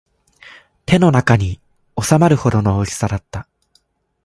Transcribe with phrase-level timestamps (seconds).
[0.87, 1.59] 手の中に
[1.95, 3.47] 収まるほどの大きさだった